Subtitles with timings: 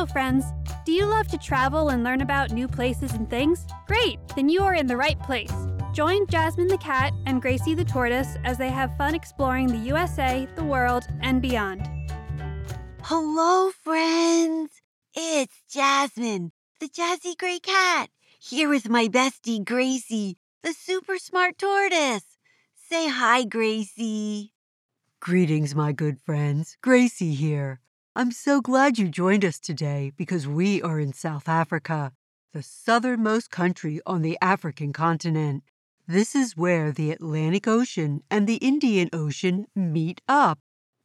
[0.00, 0.46] Hello, friends.
[0.86, 3.66] Do you love to travel and learn about new places and things?
[3.86, 4.18] Great!
[4.34, 5.52] Then you are in the right place.
[5.92, 10.48] Join Jasmine the cat and Gracie the tortoise as they have fun exploring the USA,
[10.56, 11.86] the world, and beyond.
[13.02, 14.70] Hello, friends.
[15.14, 18.08] It's Jasmine, the Jazzy Gray Cat,
[18.38, 22.38] here with my bestie Gracie, the super smart tortoise.
[22.88, 24.54] Say hi, Gracie.
[25.20, 26.78] Greetings, my good friends.
[26.80, 27.80] Gracie here.
[28.16, 32.10] I'm so glad you joined us today because we are in South Africa,
[32.52, 35.62] the southernmost country on the African continent.
[36.08, 40.58] This is where the Atlantic Ocean and the Indian Ocean meet up.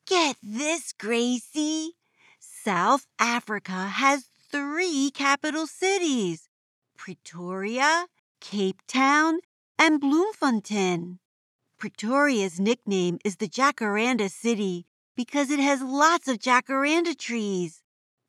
[0.07, 1.91] Get this, Gracie.
[2.39, 6.49] South Africa has three capital cities
[6.97, 8.07] Pretoria,
[8.41, 9.41] Cape Town,
[9.77, 11.19] and Bloemfontein.
[11.77, 17.81] Pretoria's nickname is the Jacaranda City because it has lots of jacaranda trees.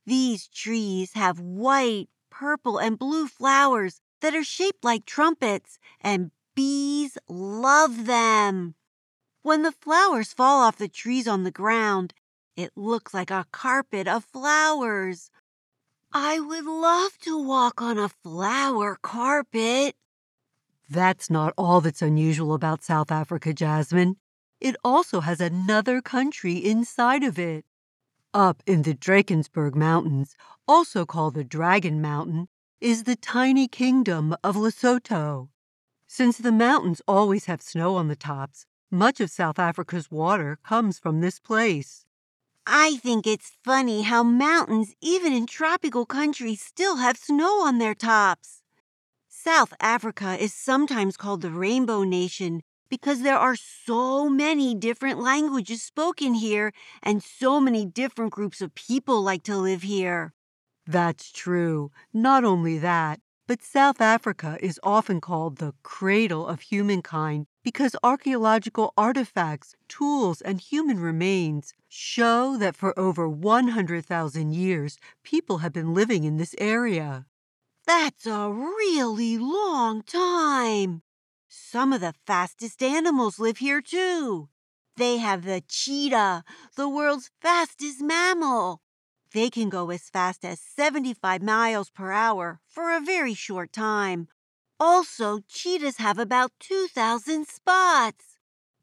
[0.06, 7.18] These trees have white, purple, and blue flowers that are shaped like trumpets, and bees
[7.28, 8.74] love them.
[9.42, 12.14] When the flowers fall off the trees on the ground,
[12.56, 15.30] it looks like a carpet of flowers.
[16.12, 19.96] I would love to walk on a flower carpet.
[20.88, 24.16] That's not all that's unusual about South Africa, Jasmine.
[24.60, 27.64] It also has another country inside of it.
[28.32, 32.48] Up in the Drakensberg Mountains, also called the Dragon Mountain,
[32.80, 35.48] is the tiny kingdom of Lesotho.
[36.06, 40.98] Since the mountains always have snow on the tops, much of South Africa's water comes
[40.98, 42.04] from this place.
[42.66, 47.94] I think it's funny how mountains, even in tropical countries, still have snow on their
[47.94, 48.62] tops.
[49.28, 55.82] South Africa is sometimes called the Rainbow Nation because there are so many different languages
[55.82, 60.34] spoken here and so many different groups of people like to live here.
[60.86, 61.90] That's true.
[62.14, 68.92] Not only that, but South Africa is often called the cradle of humankind because archaeological
[68.96, 76.24] artifacts, tools, and human remains show that for over 100,000 years, people have been living
[76.24, 77.26] in this area.
[77.86, 81.02] That's a really long time.
[81.58, 84.50] Some of the fastest animals live here too.
[84.96, 86.44] They have the cheetah,
[86.76, 88.82] the world's fastest mammal.
[89.32, 94.28] They can go as fast as 75 miles per hour for a very short time.
[94.78, 98.38] Also, cheetahs have about 2,000 spots.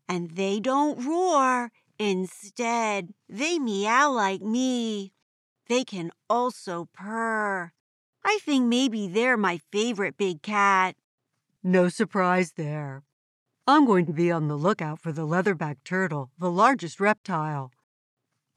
[0.09, 1.71] And they don't roar.
[1.99, 5.13] Instead, they meow like me.
[5.67, 7.71] They can also purr.
[8.25, 10.95] I think maybe they're my favorite big cat.
[11.65, 13.03] No surprise there.
[13.65, 17.71] I'm going to be on the lookout for the leatherback turtle, the largest reptile.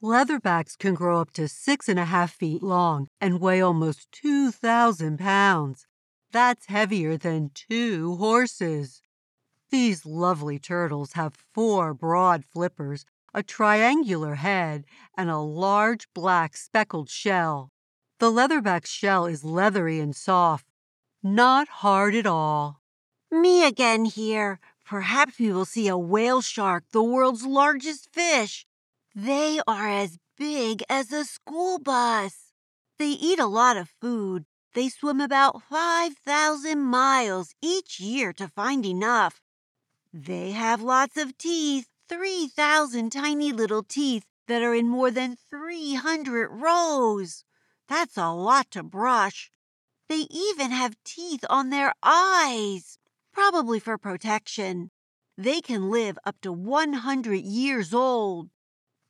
[0.02, 5.20] Leatherbacks can grow up to six and a half feet long and weigh almost 2,000
[5.20, 5.86] pounds.
[6.32, 9.02] That's heavier than two horses.
[9.70, 14.84] These lovely turtles have four broad flippers, a triangular head,
[15.16, 17.70] and a large black speckled shell.
[18.18, 20.66] The leatherback's shell is leathery and soft,
[21.22, 22.80] not hard at all.
[23.30, 24.60] Me again here.
[24.84, 28.64] Perhaps we will see a whale shark, the world's largest fish.
[29.16, 32.52] They are as big as a school bus.
[32.98, 34.44] They eat a lot of food.
[34.74, 39.40] They swim about 5,000 miles each year to find enough.
[40.12, 46.48] They have lots of teeth, 3,000 tiny little teeth that are in more than 300
[46.48, 47.44] rows.
[47.88, 49.50] That's a lot to brush.
[50.08, 52.98] They even have teeth on their eyes
[53.36, 54.90] probably for protection.
[55.36, 58.48] They can live up to 100 years old.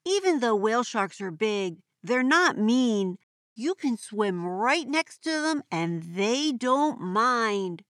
[0.05, 3.19] Even though whale sharks are big, they're not mean.
[3.55, 7.85] You can swim right next to them and they don't mind.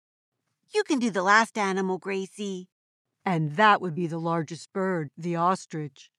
[0.75, 2.69] You can do the last animal, Gracie.
[3.25, 6.11] And that would be the largest bird, the ostrich.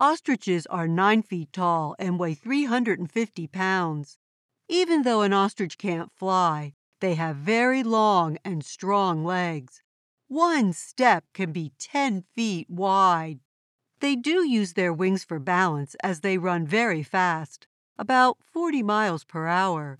[0.00, 4.18] Ostriches are nine feet tall and weigh 350 pounds.
[4.68, 9.82] Even though an ostrich can't fly, they have very long and strong legs.
[10.28, 13.40] One step can be 10 feet wide.
[14.00, 17.66] They do use their wings for balance as they run very fast,
[17.98, 19.98] about 40 miles per hour.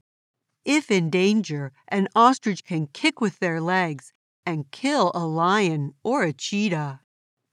[0.64, 4.12] If in danger, an ostrich can kick with their legs
[4.46, 7.00] and kill a lion or a cheetah.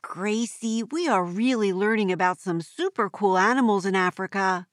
[0.01, 4.67] Gracie, we are really learning about some super cool animals in Africa.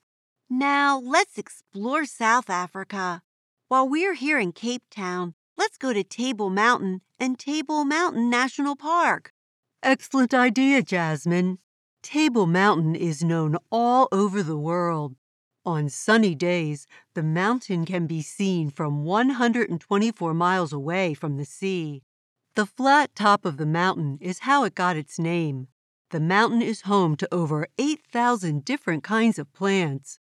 [0.49, 3.23] Now let's explore South Africa.
[3.69, 8.77] While we're here in Cape Town, let's go to Table Mountain and Table Mountain National
[8.77, 9.33] Park.
[9.83, 11.59] Excellent idea, Jasmine.
[12.03, 15.17] Table Mountain is known all over the world.
[15.65, 22.03] On sunny days, the mountain can be seen from 124 miles away from the sea.
[22.57, 25.69] The flat top of the mountain is how it got its name.
[26.11, 30.19] The mountain is home to over 8,000 different kinds of plants.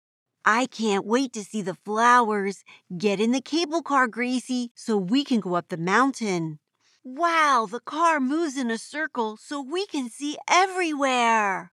[0.52, 2.64] I can't wait to see the flowers.
[2.98, 6.58] Get in the cable car, Gracie, so we can go up the mountain.
[7.04, 11.70] Wow, the car moves in a circle so we can see everywhere.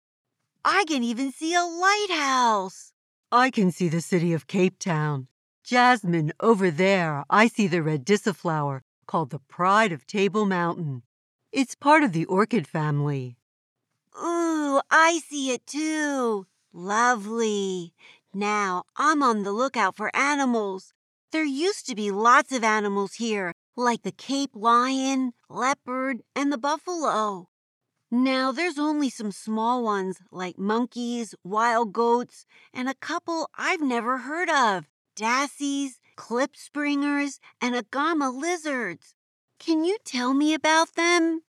[0.65, 2.93] I can even see a lighthouse.
[3.33, 5.27] I can see the city of Cape Town.
[5.65, 7.83] Jasmine, over there, I see the
[8.33, 11.03] flower called the pride of Table Mountain.
[11.51, 13.37] It's part of the orchid family.
[14.17, 16.47] Ooh, I see it too.
[16.73, 17.95] Lovely.
[18.33, 20.93] Now I'm on the lookout for animals.
[21.33, 26.59] There used to be lots of animals here, like the Cape lion, leopard, and the
[26.59, 27.49] buffalo.
[28.09, 34.19] Now there's only some small ones like monkeys, wild goats, and a couple I've never
[34.19, 39.15] heard of dassies, klipspringers, and agama lizards.
[39.59, 41.43] Can you tell me about them?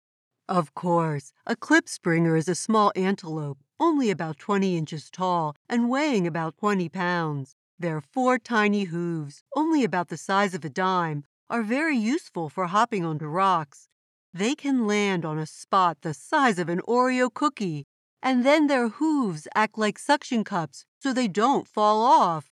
[0.49, 1.31] Of course.
[1.45, 6.87] A klipspringer is a small antelope only about 20 inches tall and weighing about 20
[6.89, 7.55] pounds.
[7.79, 12.67] Their four tiny hooves, only about the size of a dime, are very useful for
[12.67, 13.89] hopping onto rocks.
[14.31, 17.87] They can land on a spot the size of an Oreo cookie,
[18.21, 22.51] and then their hooves act like suction cups so they don't fall off.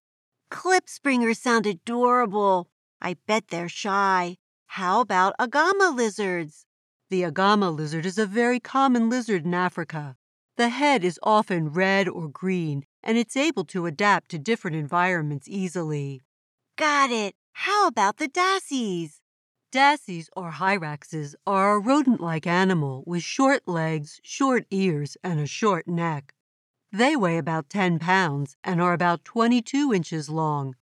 [0.50, 2.68] Klipspringers sound adorable.
[3.00, 4.36] I bet they're shy.
[4.66, 6.66] How about agama lizards?
[7.08, 10.16] The agama lizard is a very common lizard in Africa.
[10.60, 15.48] The head is often red or green, and it's able to adapt to different environments
[15.48, 16.20] easily.
[16.76, 17.34] Got it.
[17.54, 19.22] How about the dassies?
[19.72, 25.46] Dassies or hyraxes are a rodent like animal with short legs, short ears, and a
[25.46, 26.34] short neck.
[26.92, 30.76] They weigh about 10 pounds and are about 22 inches long.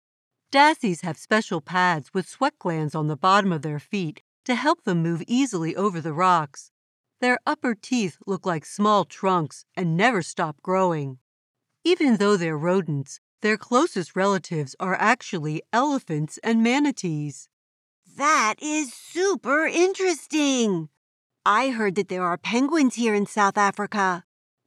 [0.51, 4.83] Dassies have special pads with sweat glands on the bottom of their feet to help
[4.83, 6.73] them move easily over the rocks.
[7.21, 11.19] Their upper teeth look like small trunks and never stop growing.
[11.85, 17.49] Even though they're rodents, their closest relatives are actually elephants and manatees.
[18.17, 20.91] That is super interesting.
[21.45, 24.25] I heard that there are penguins here in South Africa.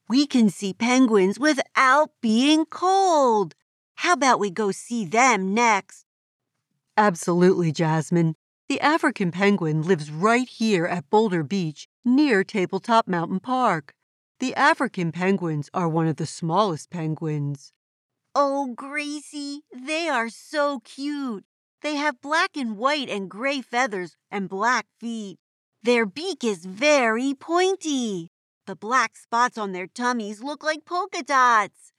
[0.09, 3.55] We can see penguins without being cold.
[3.95, 6.05] How about we go see them next?
[6.97, 8.35] Absolutely, Jasmine.
[8.67, 13.93] The African penguin lives right here at Boulder Beach near Tabletop Mountain Park.
[14.39, 17.73] The African penguins are one of the smallest penguins.
[18.33, 21.45] Oh, Gracie, they are so cute.
[21.81, 25.37] They have black and white and gray feathers and black feet.
[25.83, 28.29] Their beak is very pointy.
[28.67, 31.91] The black spots on their tummies look like polka dots.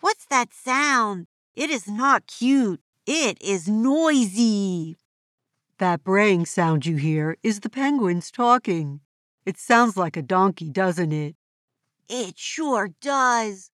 [0.00, 1.26] What's that sound?
[1.56, 2.80] It is not cute.
[3.06, 4.96] It is noisy.
[5.78, 9.00] That braying sound you hear is the penguins talking.
[9.48, 11.34] It sounds like a donkey, doesn't it?
[12.06, 13.70] It sure does.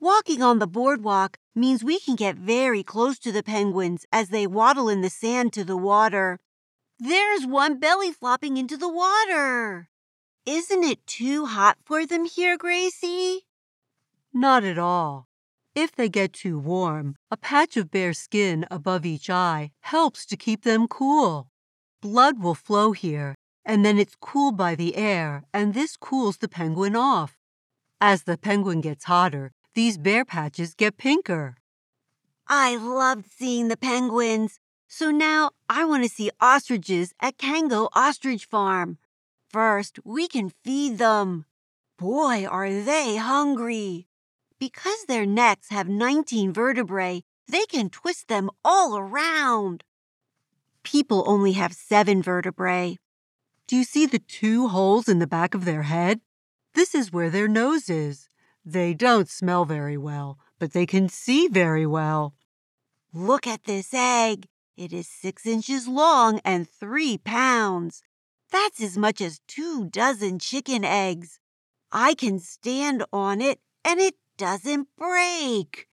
[0.00, 4.46] Walking on the boardwalk means we can get very close to the penguins as they
[4.46, 6.38] waddle in the sand to the water.
[6.98, 9.90] There's one belly flopping into the water.
[10.46, 13.44] Isn't it too hot for them here, Gracie?
[14.32, 15.28] Not at all.
[15.74, 20.38] If they get too warm, a patch of bare skin above each eye helps to
[20.38, 21.50] keep them cool.
[22.00, 26.48] Blood will flow here, and then it's cooled by the air, and this cools the
[26.48, 27.36] penguin off.
[28.00, 31.56] As the penguin gets hotter, these bare patches get pinker.
[32.48, 34.58] I loved seeing the penguins.
[34.88, 38.98] So now I want to see ostriches at Cango Ostrich Farm.
[39.48, 41.44] First, we can feed them.
[41.96, 44.08] Boy, are they hungry.
[44.58, 49.84] Because their necks have 19 vertebrae, they can twist them all around.
[50.82, 52.98] People only have seven vertebrae.
[53.70, 56.22] Do you see the two holes in the back of their head?
[56.74, 58.28] This is where their nose is.
[58.64, 62.34] They don't smell very well, but they can see very well.
[63.14, 64.48] Look at this egg.
[64.76, 68.02] It is six inches long and three pounds.
[68.50, 71.38] That's as much as two dozen chicken eggs.
[71.92, 75.86] I can stand on it and it doesn't break.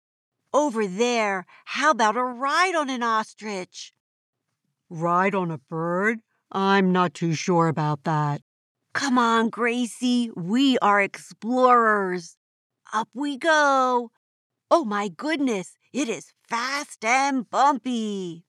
[0.51, 3.93] Over there, how about a ride on an ostrich?
[4.89, 6.21] Ride on a bird?
[6.51, 8.41] I'm not too sure about that.
[8.93, 12.37] Come on, Gracie, we are explorers.
[12.93, 14.11] Up we go.
[14.71, 18.43] Oh my goodness, it is fast and bumpy.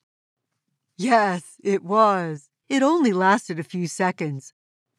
[0.96, 2.48] Yes, it was.
[2.68, 4.52] It only lasted a few seconds.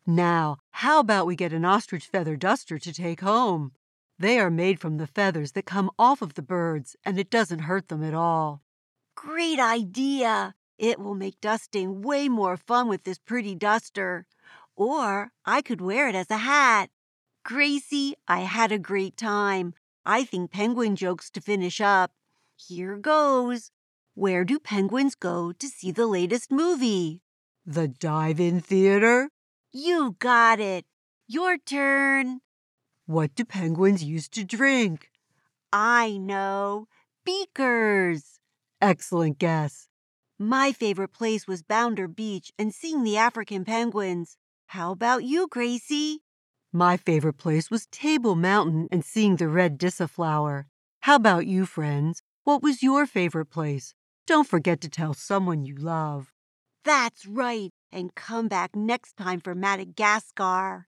[0.06, 3.74] Now, how about we get an ostrich feather duster to take home?
[4.18, 7.60] They are made from the feathers that come off of the birds, and it doesn't
[7.60, 8.62] hurt them at all.
[9.16, 10.56] Great idea!
[10.80, 14.26] It will make dusting way more fun with this pretty duster.
[14.78, 16.90] Or I could wear it as a hat.
[17.44, 19.74] Gracie, I had a great time.
[20.06, 22.14] I think penguin jokes to finish up.
[22.56, 23.72] Here goes.
[24.16, 27.24] Where do penguins go to see the latest movie?
[27.66, 29.32] The Dive In Theater?
[29.74, 30.86] You got it.
[31.28, 32.40] Your turn.
[33.06, 35.10] What do penguins use to drink?
[35.74, 36.88] I know.
[37.26, 38.40] Beakers.
[38.82, 39.89] Excellent guess.
[40.42, 44.38] My favorite place was Boulder Beach and seeing the African penguins.
[44.68, 46.22] How about you, Gracie?
[46.72, 49.78] My favorite place was Table Mountain and seeing the red
[50.08, 50.68] flower.
[51.02, 52.22] How about you, friends?
[52.46, 53.94] What was your favorite place?
[54.28, 56.32] Don't forget to tell someone you love.
[56.86, 60.88] That's right, and come back next time for Madagascar.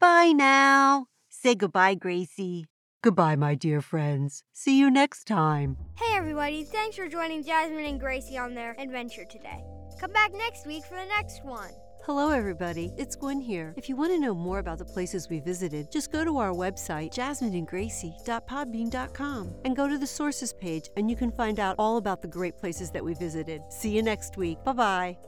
[0.00, 1.06] Bye now.
[1.30, 2.66] Say goodbye, Gracie.
[3.02, 4.44] Goodbye, my dear friends.
[4.52, 5.76] See you next time.
[5.96, 6.62] Hey, everybody.
[6.62, 9.64] Thanks for joining Jasmine and Gracie on their adventure today.
[10.00, 11.72] Come back next week for the next one.
[12.04, 12.92] Hello, everybody.
[12.96, 13.74] It's Gwen here.
[13.76, 16.52] If you want to know more about the places we visited, just go to our
[16.52, 22.22] website, jasmineandgracie.podbean.com, and go to the sources page, and you can find out all about
[22.22, 23.62] the great places that we visited.
[23.68, 24.62] See you next week.
[24.64, 25.18] Bye bye.